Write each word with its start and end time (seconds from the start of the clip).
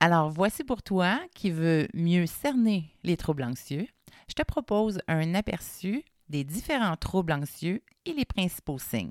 Alors, 0.00 0.30
voici 0.30 0.62
pour 0.62 0.82
toi 0.82 1.18
qui 1.34 1.50
veux 1.50 1.88
mieux 1.92 2.26
cerner 2.26 2.94
les 3.02 3.16
troubles 3.16 3.42
anxieux. 3.42 3.88
Je 4.28 4.34
te 4.34 4.42
propose 4.42 5.00
un 5.08 5.34
aperçu 5.34 6.04
des 6.28 6.44
différents 6.44 6.96
troubles 6.96 7.32
anxieux 7.32 7.82
et 8.04 8.12
les 8.12 8.24
principaux 8.24 8.78
signes. 8.78 9.10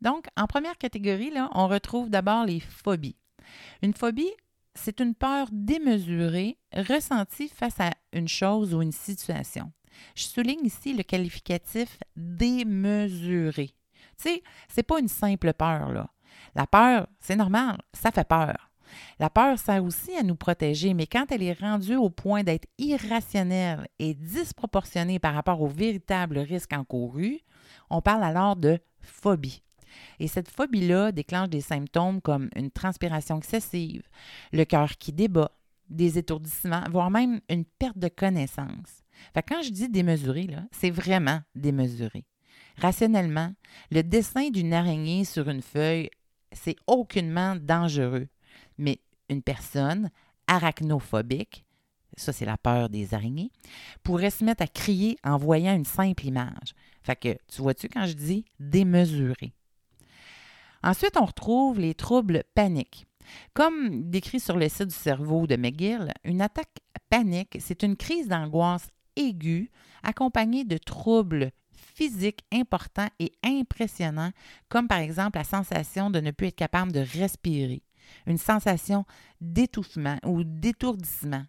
Donc, 0.00 0.26
en 0.36 0.46
première 0.46 0.76
catégorie, 0.76 1.30
là, 1.30 1.50
on 1.54 1.68
retrouve 1.68 2.10
d'abord 2.10 2.44
les 2.44 2.58
phobies. 2.58 3.16
Une 3.82 3.94
phobie, 3.94 4.32
c'est 4.74 5.00
une 5.00 5.14
peur 5.14 5.46
démesurée 5.52 6.58
ressentie 6.74 7.48
face 7.48 7.78
à 7.78 7.92
une 8.12 8.28
chose 8.28 8.74
ou 8.74 8.82
une 8.82 8.92
situation. 8.92 9.72
Je 10.16 10.24
souligne 10.24 10.66
ici 10.66 10.94
le 10.94 11.04
qualificatif 11.04 11.98
démesuré. 12.16 13.68
Tu 14.18 14.30
sais, 14.30 14.42
c'est 14.68 14.82
pas 14.82 14.98
une 14.98 15.08
simple 15.08 15.52
peur, 15.52 15.92
là. 15.92 16.10
La 16.56 16.66
peur, 16.66 17.06
c'est 17.20 17.36
normal, 17.36 17.80
ça 17.92 18.10
fait 18.10 18.26
peur. 18.26 18.73
La 19.18 19.30
peur 19.30 19.58
sert 19.58 19.84
aussi 19.84 20.14
à 20.16 20.22
nous 20.22 20.36
protéger, 20.36 20.94
mais 20.94 21.06
quand 21.06 21.30
elle 21.30 21.42
est 21.42 21.58
rendue 21.58 21.96
au 21.96 22.10
point 22.10 22.42
d'être 22.42 22.68
irrationnelle 22.78 23.86
et 23.98 24.14
disproportionnée 24.14 25.18
par 25.18 25.34
rapport 25.34 25.60
au 25.60 25.68
véritable 25.68 26.38
risque 26.38 26.72
encouru, 26.72 27.40
on 27.90 28.00
parle 28.00 28.24
alors 28.24 28.56
de 28.56 28.78
phobie. 29.00 29.62
Et 30.18 30.28
cette 30.28 30.50
phobie-là 30.50 31.12
déclenche 31.12 31.48
des 31.48 31.60
symptômes 31.60 32.20
comme 32.20 32.50
une 32.56 32.70
transpiration 32.70 33.38
excessive, 33.38 34.02
le 34.52 34.64
cœur 34.64 34.96
qui 34.98 35.12
débat, 35.12 35.52
des 35.88 36.18
étourdissements, 36.18 36.84
voire 36.90 37.10
même 37.10 37.40
une 37.48 37.64
perte 37.64 37.98
de 37.98 38.08
connaissance. 38.08 39.02
Quand 39.34 39.62
je 39.62 39.70
dis 39.70 39.88
démesuré, 39.88 40.48
c'est 40.72 40.90
vraiment 40.90 41.40
démesuré. 41.54 42.24
Rationnellement, 42.78 43.52
le 43.90 44.02
dessin 44.02 44.50
d'une 44.50 44.72
araignée 44.72 45.24
sur 45.24 45.48
une 45.48 45.62
feuille, 45.62 46.10
c'est 46.52 46.76
aucunement 46.86 47.56
dangereux. 47.56 48.28
Mais 48.78 49.00
une 49.28 49.42
personne 49.42 50.10
arachnophobique, 50.46 51.64
ça 52.16 52.32
c'est 52.32 52.44
la 52.44 52.56
peur 52.56 52.88
des 52.88 53.14
araignées, 53.14 53.50
pourrait 54.02 54.30
se 54.30 54.44
mettre 54.44 54.62
à 54.62 54.66
crier 54.66 55.16
en 55.24 55.36
voyant 55.36 55.74
une 55.74 55.84
simple 55.84 56.26
image. 56.26 56.74
Fait 57.02 57.16
que, 57.16 57.36
tu 57.48 57.62
vois-tu 57.62 57.88
quand 57.88 58.06
je 58.06 58.14
dis 58.14 58.44
démesuré? 58.60 59.52
Ensuite, 60.82 61.16
on 61.16 61.24
retrouve 61.24 61.80
les 61.80 61.94
troubles 61.94 62.44
paniques. 62.54 63.06
Comme 63.54 64.10
décrit 64.10 64.40
sur 64.40 64.56
le 64.56 64.68
site 64.68 64.88
du 64.88 64.94
cerveau 64.94 65.46
de 65.46 65.56
McGill, 65.56 66.12
une 66.24 66.42
attaque 66.42 66.80
panique, 67.08 67.56
c'est 67.58 67.82
une 67.82 67.96
crise 67.96 68.28
d'angoisse 68.28 68.88
aiguë 69.16 69.70
accompagnée 70.02 70.64
de 70.64 70.76
troubles 70.76 71.50
physiques 71.94 72.44
importants 72.52 73.08
et 73.18 73.32
impressionnants, 73.42 74.32
comme 74.68 74.88
par 74.88 74.98
exemple 74.98 75.38
la 75.38 75.44
sensation 75.44 76.10
de 76.10 76.20
ne 76.20 76.32
plus 76.32 76.48
être 76.48 76.56
capable 76.56 76.92
de 76.92 77.00
respirer, 77.00 77.82
une 78.26 78.38
sensation 78.38 79.04
d'étouffement 79.40 80.18
ou 80.24 80.44
d'étourdissement. 80.44 81.44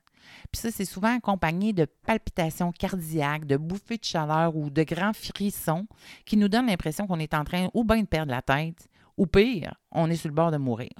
Puis 0.52 0.62
ça, 0.62 0.72
c'est 0.72 0.86
souvent 0.86 1.16
accompagné 1.16 1.74
de 1.74 1.86
palpitations 1.86 2.72
cardiaques, 2.72 3.46
de 3.46 3.58
bouffées 3.58 3.98
de 3.98 4.04
chaleur 4.04 4.56
ou 4.56 4.70
de 4.70 4.84
grands 4.84 5.14
frissons 5.14 5.88
qui 6.26 6.38
nous 6.38 6.50
donnent 6.50 6.68
l'impression 6.68 7.08
qu'on 7.08 7.20
est 7.20 7.34
en 7.34 7.44
train 7.44 7.70
ou 7.74 7.84
bien 7.84 8.02
de 8.02 8.08
perdre 8.08 8.32
la 8.32 8.42
tête, 8.42 8.88
ou 9.18 9.28
pire, 9.28 9.76
on 9.92 10.10
est 10.10 10.16
sur 10.16 10.30
le 10.30 10.36
bord 10.36 10.52
de 10.52 10.58
mourir. 10.58 10.92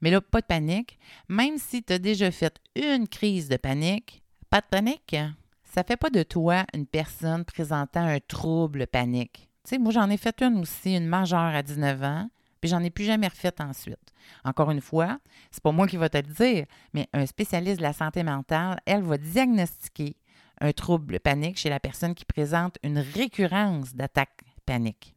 Mais 0.00 0.10
là, 0.10 0.20
pas 0.20 0.40
de 0.40 0.46
panique. 0.46 0.98
Même 1.28 1.58
si 1.58 1.82
tu 1.82 1.92
as 1.92 1.98
déjà 1.98 2.30
fait 2.30 2.60
une 2.74 3.06
crise 3.08 3.48
de 3.48 3.56
panique, 3.56 4.22
pas 4.48 4.60
de 4.60 4.66
panique. 4.66 5.16
Ça 5.64 5.82
ne 5.82 5.86
fait 5.86 5.96
pas 5.96 6.10
de 6.10 6.22
toi 6.22 6.64
une 6.74 6.86
personne 6.86 7.44
présentant 7.44 8.04
un 8.04 8.18
trouble 8.18 8.86
panique. 8.86 9.48
Tu 9.64 9.70
sais, 9.70 9.78
moi, 9.78 9.92
j'en 9.92 10.10
ai 10.10 10.16
fait 10.16 10.42
une 10.42 10.58
aussi, 10.58 10.96
une 10.96 11.06
majeure 11.06 11.54
à 11.54 11.62
19 11.62 12.02
ans, 12.02 12.30
puis 12.60 12.70
j'en 12.70 12.82
ai 12.82 12.90
plus 12.90 13.04
jamais 13.04 13.28
refait 13.28 13.60
ensuite. 13.60 14.12
Encore 14.44 14.70
une 14.70 14.80
fois, 14.80 15.18
c'est 15.50 15.62
pas 15.62 15.72
moi 15.72 15.86
qui 15.86 15.96
va 15.96 16.08
te 16.08 16.18
le 16.18 16.32
dire, 16.32 16.66
mais 16.92 17.08
un 17.12 17.26
spécialiste 17.26 17.78
de 17.78 17.82
la 17.82 17.92
santé 17.92 18.22
mentale, 18.22 18.80
elle 18.86 19.02
va 19.02 19.16
diagnostiquer 19.16 20.16
un 20.60 20.72
trouble 20.72 21.20
panique 21.20 21.58
chez 21.58 21.70
la 21.70 21.80
personne 21.80 22.14
qui 22.14 22.24
présente 22.24 22.78
une 22.82 22.98
récurrence 22.98 23.94
d'attaque 23.94 24.42
panique. 24.66 25.14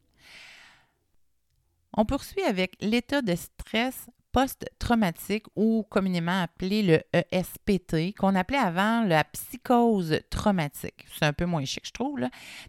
On 1.95 2.05
poursuit 2.05 2.43
avec 2.43 2.75
l'état 2.81 3.21
de 3.21 3.35
stress 3.35 4.09
post-traumatique 4.33 5.45
ou 5.55 5.85
communément 5.89 6.41
appelé 6.41 6.83
le 6.83 7.01
ESPT, 7.31 8.17
qu'on 8.17 8.35
appelait 8.35 8.57
avant 8.57 9.03
la 9.03 9.23
psychose 9.23 10.19
traumatique. 10.29 11.05
C'est 11.17 11.25
un 11.25 11.33
peu 11.33 11.45
moins 11.45 11.63
chic, 11.63 11.85
je 11.85 11.91
trouve. 11.91 12.19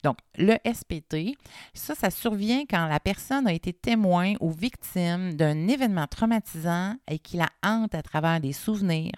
Donc, 0.04 0.18
le 0.36 0.56
SPT, 0.72 1.36
ça, 1.72 1.94
ça 1.94 2.10
survient 2.10 2.64
quand 2.68 2.86
la 2.86 3.00
personne 3.00 3.48
a 3.48 3.52
été 3.52 3.72
témoin 3.72 4.34
ou 4.40 4.50
victime 4.50 5.34
d'un 5.34 5.66
événement 5.66 6.06
traumatisant 6.06 6.96
et 7.10 7.18
qui 7.18 7.38
la 7.38 7.48
hante 7.64 7.94
à 7.94 8.02
travers 8.02 8.40
des 8.40 8.52
souvenirs, 8.52 9.14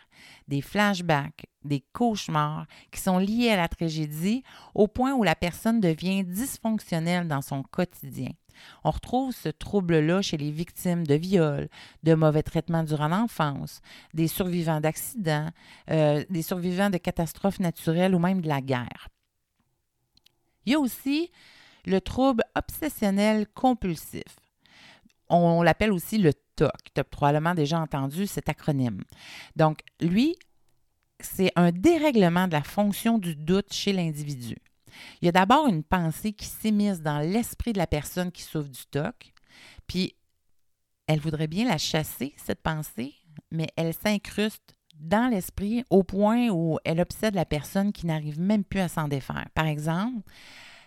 des 0.48 0.60
flashbacks, 0.60 1.46
des 1.64 1.84
cauchemars 1.92 2.66
qui 2.90 3.00
sont 3.00 3.18
liés 3.18 3.50
à 3.50 3.56
la 3.56 3.68
tragédie 3.68 4.42
au 4.74 4.88
point 4.88 5.14
où 5.14 5.22
la 5.22 5.34
personne 5.34 5.80
devient 5.80 6.24
dysfonctionnelle 6.24 7.28
dans 7.28 7.42
son 7.42 7.62
quotidien. 7.62 8.30
On 8.84 8.90
retrouve 8.90 9.34
ce 9.34 9.48
trouble-là 9.48 10.22
chez 10.22 10.36
les 10.36 10.50
victimes 10.50 11.06
de 11.06 11.14
viols, 11.14 11.68
de 12.02 12.14
mauvais 12.14 12.42
traitements 12.42 12.84
durant 12.84 13.08
l'enfance, 13.08 13.80
des 14.14 14.28
survivants 14.28 14.80
d'accidents, 14.80 15.50
euh, 15.90 16.24
des 16.30 16.42
survivants 16.42 16.90
de 16.90 16.98
catastrophes 16.98 17.60
naturelles 17.60 18.14
ou 18.14 18.18
même 18.18 18.40
de 18.40 18.48
la 18.48 18.60
guerre. 18.60 19.08
Il 20.64 20.72
y 20.72 20.74
a 20.74 20.80
aussi 20.80 21.30
le 21.84 22.00
trouble 22.00 22.42
obsessionnel 22.54 23.46
compulsif. 23.54 24.24
On 25.28 25.62
l'appelle 25.62 25.92
aussi 25.92 26.18
le 26.18 26.32
TOC. 26.56 26.70
Tu 26.94 27.00
as 27.00 27.04
probablement 27.04 27.54
déjà 27.54 27.78
entendu 27.80 28.26
cet 28.26 28.48
acronyme. 28.48 29.02
Donc, 29.56 29.80
lui, 30.00 30.36
c'est 31.20 31.52
un 31.56 31.72
dérèglement 31.72 32.46
de 32.46 32.52
la 32.52 32.62
fonction 32.62 33.18
du 33.18 33.34
doute 33.34 33.72
chez 33.72 33.92
l'individu. 33.92 34.56
Il 35.20 35.26
y 35.26 35.28
a 35.28 35.32
d'abord 35.32 35.66
une 35.66 35.82
pensée 35.82 36.32
qui 36.32 36.46
s'immisce 36.46 37.00
dans 37.00 37.18
l'esprit 37.18 37.72
de 37.72 37.78
la 37.78 37.86
personne 37.86 38.32
qui 38.32 38.42
souffre 38.42 38.70
du 38.70 38.86
TOC, 38.90 39.32
puis 39.86 40.14
elle 41.06 41.20
voudrait 41.20 41.48
bien 41.48 41.66
la 41.68 41.78
chasser, 41.78 42.34
cette 42.36 42.62
pensée, 42.62 43.14
mais 43.50 43.68
elle 43.76 43.94
s'incruste 43.94 44.74
dans 44.98 45.30
l'esprit 45.30 45.84
au 45.90 46.02
point 46.02 46.48
où 46.48 46.78
elle 46.84 47.00
obsède 47.00 47.34
la 47.34 47.44
personne 47.44 47.92
qui 47.92 48.06
n'arrive 48.06 48.40
même 48.40 48.64
plus 48.64 48.80
à 48.80 48.88
s'en 48.88 49.08
défaire. 49.08 49.46
Par 49.54 49.66
exemple, 49.66 50.22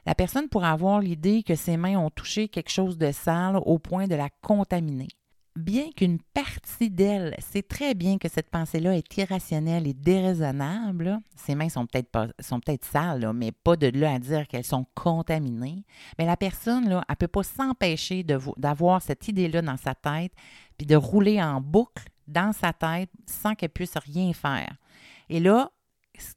la 0.05 0.15
personne 0.15 0.49
pourrait 0.49 0.67
avoir 0.67 0.99
l'idée 0.99 1.43
que 1.43 1.55
ses 1.55 1.77
mains 1.77 1.97
ont 1.97 2.09
touché 2.09 2.47
quelque 2.47 2.71
chose 2.71 2.97
de 2.97 3.11
sale 3.11 3.57
au 3.57 3.79
point 3.79 4.07
de 4.07 4.15
la 4.15 4.29
contaminer 4.41 5.07
bien 5.59 5.91
qu'une 5.95 6.19
partie 6.19 6.89
d'elle 6.89 7.35
sait 7.39 7.61
très 7.61 7.93
bien 7.93 8.17
que 8.17 8.29
cette 8.29 8.49
pensée-là 8.49 8.95
est 8.95 9.17
irrationnelle 9.17 9.87
et 9.87 9.93
déraisonnable, 9.93 11.19
ses 11.35 11.55
mains 11.55 11.69
sont 11.69 11.85
peut-être 11.85 12.09
peut-être 12.09 12.85
sales, 12.85 13.31
mais 13.33 13.51
pas 13.51 13.75
de 13.75 13.87
là 13.87 14.13
à 14.13 14.19
dire 14.19 14.47
qu'elles 14.47 14.65
sont 14.65 14.85
contaminées. 14.95 15.85
Mais 16.17 16.25
la 16.25 16.37
personne, 16.37 16.89
là, 16.89 17.03
elle 17.07 17.13
ne 17.13 17.15
peut 17.15 17.27
pas 17.27 17.43
s'empêcher 17.43 18.23
d'avoir 18.23 19.01
cette 19.01 19.27
idée-là 19.27 19.61
dans 19.61 19.77
sa 19.77 19.93
tête, 19.93 20.33
puis 20.77 20.87
de 20.87 20.95
rouler 20.95 21.41
en 21.41 21.61
boucle 21.61 22.07
dans 22.27 22.53
sa 22.53 22.73
tête 22.73 23.09
sans 23.27 23.55
qu'elle 23.55 23.69
puisse 23.69 23.97
rien 23.97 24.33
faire. 24.33 24.75
Et 25.29 25.39
là, 25.39 25.71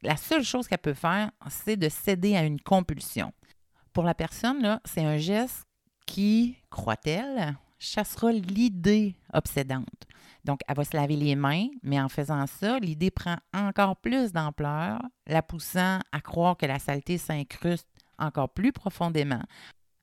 la 0.01 0.17
seule 0.17 0.43
chose 0.43 0.67
qu'elle 0.67 0.77
peut 0.79 0.93
faire, 0.93 1.31
c'est 1.49 1.77
de 1.77 1.89
céder 1.89 2.35
à 2.35 2.43
une 2.43 2.59
compulsion. 2.59 3.31
Pour 3.93 4.03
la 4.03 4.15
personne, 4.15 4.79
c'est 4.85 5.05
un 5.05 5.17
geste 5.17 5.67
qui, 6.07 6.57
croit-elle, 6.71 7.55
chassera 7.77 8.31
l'idée 8.31 9.15
obsédante. 9.33 10.07
Donc, 10.45 10.61
elle 10.67 10.75
va 10.75 10.83
se 10.83 10.95
laver 10.95 11.15
les 11.15 11.35
mains, 11.35 11.67
mais 11.83 12.01
en 12.01 12.09
faisant 12.09 12.47
ça, 12.47 12.79
l'idée 12.79 13.11
prend 13.11 13.37
encore 13.53 13.95
plus 13.97 14.33
d'ampleur, 14.33 14.99
la 15.27 15.41
poussant 15.41 15.99
à 16.11 16.21
croire 16.21 16.57
que 16.57 16.65
la 16.65 16.79
saleté 16.79 17.17
s'incruste 17.17 17.87
encore 18.17 18.49
plus 18.49 18.71
profondément. 18.71 19.43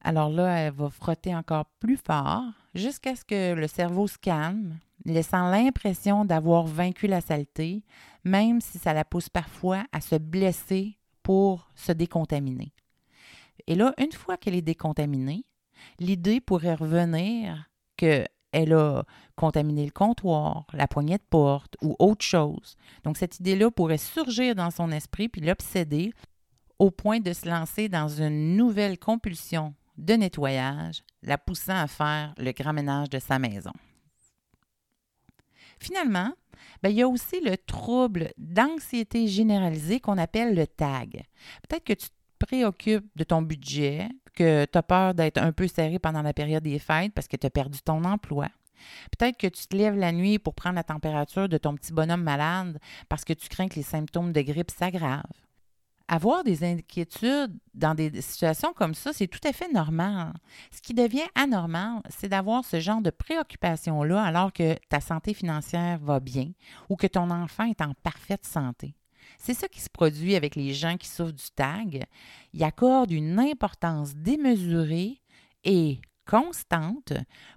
Alors 0.03 0.31
là, 0.31 0.57
elle 0.57 0.73
va 0.73 0.89
frotter 0.89 1.35
encore 1.35 1.67
plus 1.79 1.99
fort 1.99 2.45
jusqu'à 2.75 3.17
ce 3.17 3.25
que 3.25 3.55
le 3.55 3.67
cerveau 3.67 4.07
se 4.07 4.19
calme, 4.19 4.79
laissant 5.05 5.51
l'impression 5.51 6.25
d'avoir 6.25 6.65
vaincu 6.65 7.07
la 7.07 7.21
saleté, 7.21 7.85
même 8.25 8.61
si 8.61 8.79
ça 8.79 8.95
la 8.95 9.05
pousse 9.05 9.29
parfois 9.29 9.85
à 9.93 10.01
se 10.01 10.17
blesser 10.17 10.97
pour 11.23 11.69
se 11.75 11.93
décontaminer. 11.93 12.73
Et 13.67 13.75
là, 13.75 13.95
une 13.99 14.13
fois 14.13 14.37
qu'elle 14.37 14.55
est 14.55 14.63
décontaminée, 14.63 15.45
l'idée 15.99 16.41
pourrait 16.41 16.75
revenir 16.75 17.71
qu'elle 17.97 18.73
a 18.73 19.05
contaminé 19.37 19.85
le 19.85 19.91
comptoir, 19.91 20.67
la 20.73 20.89
poignée 20.89 21.19
de 21.19 21.27
porte 21.29 21.77
ou 21.83 21.97
autre 21.99 22.25
chose. 22.25 22.77
Donc, 23.05 23.17
cette 23.17 23.41
idée-là 23.41 23.71
pourrait 23.71 23.99
surgir 23.99 24.55
dans 24.55 24.71
son 24.71 24.91
esprit 24.91 25.29
puis 25.29 25.41
l'obséder 25.41 26.13
au 26.79 26.91
point 26.91 27.21
de 27.21 27.33
se 27.33 27.49
lancer 27.49 27.89
dans 27.89 28.09
une 28.09 28.57
nouvelle 28.57 28.99
compulsion 28.99 29.75
de 29.99 30.15
nettoyage, 30.15 31.03
la 31.23 31.37
poussant 31.37 31.77
à 31.77 31.87
faire 31.87 32.35
le 32.39 32.53
grand 32.53 32.73
ménage 32.73 33.11
de 33.11 33.19
sa 33.19 33.39
maison. 33.39 33.73
Finalement, 35.79 36.33
ben, 36.83 36.91
il 36.91 36.97
y 36.97 37.03
a 37.03 37.09
aussi 37.09 37.41
le 37.41 37.57
trouble 37.57 38.33
d'anxiété 38.39 39.29
généralisée 39.29 40.01
qu'on 40.01 40.19
appelle 40.19 40.55
le 40.55 40.67
TAG. 40.67 41.25
Peut-être 41.69 41.85
que 41.85 41.93
tu 41.93 42.09
préoccupes 42.41 43.07
de 43.17 43.25
ton 43.25 43.43
budget, 43.43 44.09
que 44.35 44.65
tu 44.65 44.79
as 44.79 44.83
peur 44.83 45.15
d'être 45.15 45.39
un 45.39 45.53
peu 45.53 45.69
serré 45.69 45.99
pendant 45.99 46.23
la 46.23 46.33
période 46.33 46.63
des 46.63 46.79
fêtes 46.79 47.13
parce 47.13 47.29
que 47.29 47.37
tu 47.37 47.47
as 47.47 47.51
perdu 47.51 47.81
ton 47.83 48.05
emploi. 48.05 48.49
Peut-être 49.17 49.37
que 49.37 49.47
tu 49.47 49.67
te 49.67 49.77
lèves 49.77 49.97
la 49.97 50.13
nuit 50.13 50.39
pour 50.39 50.55
prendre 50.55 50.77
la 50.77 50.85
température 50.85 51.49
de 51.49 51.59
ton 51.59 51.75
petit 51.75 51.93
bonhomme 51.93 52.23
malade 52.23 52.79
parce 53.09 53.25
que 53.25 53.33
tu 53.33 53.49
crains 53.49 53.69
que 53.69 53.77
les 53.77 53.83
symptômes 53.83 54.33
de 54.33 54.41
grippe 54.41 54.71
s'aggravent. 54.71 55.23
Avoir 56.09 56.43
des 56.43 56.65
inquiétudes 56.65 57.57
dans 57.73 57.95
des 57.95 58.21
situations 58.21 58.73
comme 58.73 58.95
ça, 58.95 59.13
c'est 59.13 59.29
tout 59.29 59.47
à 59.47 59.53
fait 59.53 59.71
normal. 59.73 60.33
Ce 60.73 60.81
qui 60.83 60.93
devient 60.93 61.29
anormal, 61.37 62.01
c'est 62.09 62.29
d'avoir 62.29 62.65
ce 62.65 62.81
genre 62.81 63.01
de 63.01 63.11
préoccupation-là 63.11 64.21
alors 64.21 64.53
que 64.53 64.75
ta 64.89 65.01
santé 65.01 65.35
financière 65.35 66.01
va 66.01 66.19
bien 66.19 66.51
ou 66.89 66.97
que 66.97 67.07
ton 67.07 67.31
enfant 67.31 67.65
est 67.65 67.81
en 67.81 67.93
parfaite 68.03 68.45
santé. 68.45 68.97
C'est 69.43 69.55
ça 69.55 69.69
qui 69.69 69.81
se 69.81 69.89
produit 69.89 70.37
avec 70.37 70.55
les 70.55 70.75
gens 70.75 70.99
qui 70.99 71.09
souffrent 71.09 71.33
du 71.33 71.51
TAG. 71.57 72.05
Ils 72.53 72.63
accordent 72.63 73.11
une 73.11 73.41
importance 73.41 74.15
démesurée 74.15 75.23
et 75.65 75.99
constante 76.27 77.15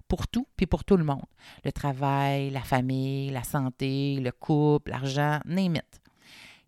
pour 0.08 0.26
tout 0.26 0.48
puis 0.56 0.66
pour 0.66 0.84
tout 0.84 0.96
le 0.96 1.04
monde. 1.04 1.26
Le 1.62 1.72
travail, 1.72 2.48
la 2.48 2.62
famille, 2.62 3.28
la 3.28 3.44
santé, 3.44 4.18
le 4.18 4.32
couple, 4.32 4.92
l'argent, 4.92 5.40
name 5.44 5.76
it. 5.76 6.00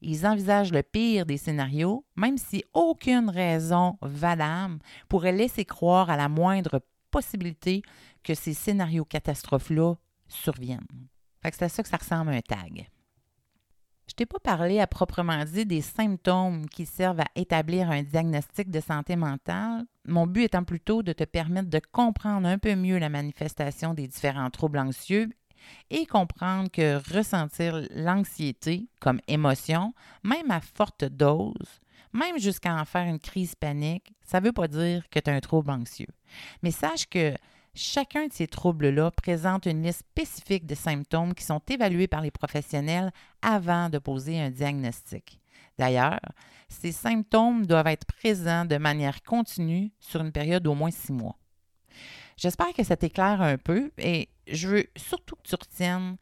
Ils 0.02 0.26
envisagent 0.26 0.70
le 0.70 0.82
pire 0.82 1.24
des 1.24 1.38
scénarios, 1.38 2.04
même 2.14 2.36
si 2.36 2.62
aucune 2.74 3.30
raison 3.30 3.96
valable 4.02 4.80
pourrait 5.08 5.32
laisser 5.32 5.64
croire 5.64 6.10
à 6.10 6.18
la 6.18 6.28
moindre 6.28 6.82
possibilité 7.10 7.80
que 8.22 8.34
ces 8.34 8.52
scénarios 8.52 9.06
catastrophes-là 9.06 9.94
surviennent. 10.28 11.08
c'est 11.42 11.62
à 11.62 11.68
ça 11.70 11.82
que 11.82 11.88
ça 11.88 11.96
ressemble 11.96 12.32
à 12.32 12.36
un 12.36 12.40
tag. 12.42 12.90
Je 14.16 14.24
t'ai 14.24 14.26
pas 14.32 14.38
parlé 14.38 14.80
à 14.80 14.86
proprement 14.86 15.44
dit 15.44 15.66
des 15.66 15.82
symptômes 15.82 16.64
qui 16.70 16.86
servent 16.86 17.20
à 17.20 17.26
établir 17.34 17.90
un 17.90 18.02
diagnostic 18.02 18.70
de 18.70 18.80
santé 18.80 19.14
mentale, 19.14 19.84
mon 20.06 20.26
but 20.26 20.44
étant 20.44 20.64
plutôt 20.64 21.02
de 21.02 21.12
te 21.12 21.24
permettre 21.24 21.68
de 21.68 21.82
comprendre 21.92 22.48
un 22.48 22.56
peu 22.56 22.74
mieux 22.76 22.96
la 22.96 23.10
manifestation 23.10 23.92
des 23.92 24.08
différents 24.08 24.48
troubles 24.48 24.78
anxieux 24.78 25.28
et 25.90 26.06
comprendre 26.06 26.70
que 26.70 26.96
ressentir 27.14 27.86
l'anxiété 27.94 28.88
comme 29.00 29.20
émotion, 29.28 29.92
même 30.24 30.50
à 30.50 30.62
forte 30.62 31.04
dose, 31.04 31.82
même 32.14 32.38
jusqu'à 32.38 32.74
en 32.74 32.86
faire 32.86 33.06
une 33.06 33.20
crise 33.20 33.54
panique, 33.54 34.14
ça 34.24 34.40
ne 34.40 34.46
veut 34.46 34.52
pas 34.52 34.66
dire 34.66 35.06
que 35.10 35.18
tu 35.18 35.28
as 35.28 35.34
un 35.34 35.40
trouble 35.40 35.70
anxieux. 35.70 36.08
Mais 36.62 36.70
sache 36.70 37.06
que 37.06 37.34
Chacun 37.78 38.26
de 38.28 38.32
ces 38.32 38.46
troubles-là 38.46 39.10
présente 39.10 39.66
une 39.66 39.82
liste 39.82 39.98
spécifique 39.98 40.64
de 40.64 40.74
symptômes 40.74 41.34
qui 41.34 41.44
sont 41.44 41.60
évalués 41.68 42.06
par 42.06 42.22
les 42.22 42.30
professionnels 42.30 43.12
avant 43.42 43.90
de 43.90 43.98
poser 43.98 44.40
un 44.40 44.48
diagnostic. 44.48 45.38
D'ailleurs, 45.76 46.20
ces 46.70 46.90
symptômes 46.90 47.66
doivent 47.66 47.88
être 47.88 48.06
présents 48.06 48.64
de 48.64 48.78
manière 48.78 49.22
continue 49.22 49.92
sur 50.00 50.22
une 50.22 50.32
période 50.32 50.62
d'au 50.62 50.74
moins 50.74 50.90
six 50.90 51.12
mois. 51.12 51.36
J'espère 52.38 52.72
que 52.72 52.82
ça 52.82 52.96
t'éclaire 52.96 53.42
un 53.42 53.58
peu 53.58 53.90
et 53.98 54.30
je 54.50 54.68
veux 54.68 54.86
surtout 54.96 55.36
que 55.36 55.46
tu 55.46 55.54
retiennes 55.54 56.16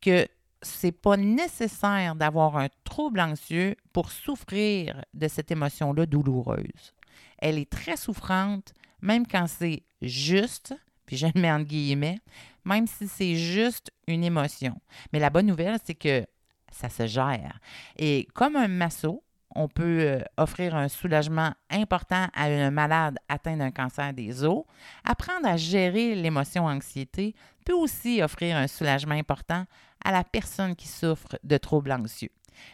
que 0.00 0.26
ce 0.62 0.86
n'est 0.86 0.92
pas 0.92 1.18
nécessaire 1.18 2.14
d'avoir 2.14 2.56
un 2.56 2.68
trouble 2.84 3.20
anxieux 3.20 3.76
pour 3.92 4.10
souffrir 4.10 5.04
de 5.12 5.28
cette 5.28 5.50
émotion-là 5.50 6.06
douloureuse. 6.06 6.94
Elle 7.36 7.58
est 7.58 7.70
très 7.70 7.98
souffrante, 7.98 8.72
même 9.02 9.26
quand 9.26 9.46
c'est 9.46 9.82
juste 10.00 10.74
puis 11.06 11.16
je 11.16 11.26
le 11.26 11.40
mets 11.40 11.50
entre 11.50 11.66
guillemets, 11.66 12.20
même 12.64 12.86
si 12.86 13.08
c'est 13.08 13.34
juste 13.34 13.92
une 14.06 14.24
émotion. 14.24 14.80
Mais 15.12 15.18
la 15.18 15.30
bonne 15.30 15.46
nouvelle, 15.46 15.78
c'est 15.84 15.94
que 15.94 16.26
ça 16.70 16.88
se 16.88 17.06
gère. 17.06 17.58
Et 17.96 18.26
comme 18.34 18.56
un 18.56 18.68
masso, 18.68 19.22
on 19.54 19.68
peut 19.68 20.00
euh, 20.00 20.20
offrir 20.36 20.74
un 20.74 20.88
soulagement 20.88 21.54
important 21.70 22.26
à 22.34 22.44
un 22.44 22.70
malade 22.70 23.16
atteint 23.28 23.56
d'un 23.56 23.70
cancer 23.70 24.12
des 24.12 24.44
os. 24.44 24.64
Apprendre 25.04 25.46
à 25.46 25.56
gérer 25.56 26.14
l'émotion 26.14 26.66
anxiété 26.66 27.34
peut 27.64 27.74
aussi 27.74 28.22
offrir 28.22 28.56
un 28.56 28.66
soulagement 28.66 29.14
important 29.14 29.64
à 30.04 30.12
la 30.12 30.24
personne 30.24 30.74
qui 30.74 30.88
souffre 30.88 31.38
de 31.44 31.56
troubles 31.56 31.92
anxieux. 31.92 32.30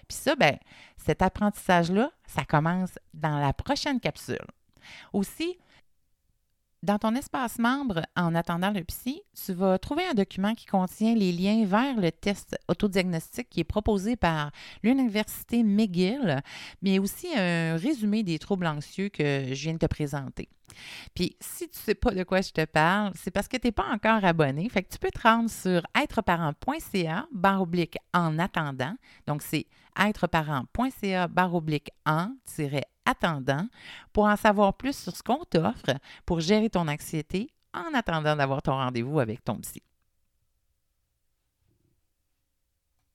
Puis 0.09 0.17
ça, 0.17 0.35
ben, 0.37 0.59
cet 0.97 1.23
apprentissage-là, 1.23 2.11
ça 2.27 2.45
commence 2.45 2.99
dans 3.15 3.39
la 3.39 3.53
prochaine 3.53 4.01
capsule. 4.01 4.39
Aussi, 5.13 5.59
dans 6.83 6.99
ton 6.99 7.15
espace 7.15 7.59
membre, 7.59 8.03
en 8.17 8.35
attendant 8.35 8.71
le 8.71 8.83
psy, 8.85 9.23
tu 9.45 9.53
vas 9.53 9.79
trouver 9.79 10.07
un 10.07 10.15
document 10.15 10.55
qui 10.55 10.67
contient 10.67 11.15
les 11.15 11.33
liens 11.33 11.65
vers 11.67 11.97
le 12.01 12.11
test 12.11 12.57
autodiagnostic 12.69 13.49
qui 13.51 13.61
est 13.61 13.65
proposé 13.65 14.17
par 14.17 14.51
l'Université 14.83 15.63
McGill, 15.63 16.41
mais 16.81 16.99
aussi 16.99 17.29
un 17.37 17.77
résumé 17.77 18.23
des 18.23 18.39
troubles 18.39 18.67
anxieux 18.67 19.11
que 19.11 19.49
je 19.53 19.63
viens 19.63 19.75
de 19.75 19.79
te 19.79 19.87
présenter. 19.87 20.49
Puis, 21.15 21.37
si 21.41 21.69
tu 21.69 21.79
ne 21.79 21.85
sais 21.85 21.95
pas 21.95 22.13
de 22.13 22.23
quoi 22.23 22.41
je 22.41 22.53
te 22.53 22.65
parle, 22.65 23.13
c'est 23.15 23.31
parce 23.31 23.49
que 23.49 23.57
tu 23.57 23.67
n'es 23.67 23.73
pas 23.73 23.89
encore 23.93 24.25
abonné. 24.25 24.69
Fait 24.69 24.83
que 24.83 24.93
tu 24.93 24.99
peux 24.99 25.11
te 25.11 25.21
rendre 25.21 25.51
sur 25.51 25.83
êtreparent.ca 26.01 27.27
barre 27.33 27.63
oblique 27.63 27.99
en 28.15 28.39
attendant. 28.39 28.95
Donc, 29.27 29.43
c'est 29.43 29.67
êtreparent.ca 29.99 31.29
barre 31.29 31.55
oblique 31.55 31.91
en 32.07 32.33
attendant 33.11 33.67
pour 34.13 34.25
en 34.25 34.37
savoir 34.37 34.75
plus 34.75 34.97
sur 34.97 35.17
ce 35.17 35.23
qu'on 35.23 35.45
t'offre 35.45 35.95
pour 36.27 36.41
gérer 36.41 36.71
ton 36.71 36.89
anxiété 36.89 37.51
en 37.75 37.95
attendant 37.95 38.37
d'avoir 38.37 38.63
ton 38.63 38.73
rendez-vous 38.73 39.21
avec 39.21 39.45
ton 39.45 39.57
psy. 39.57 39.83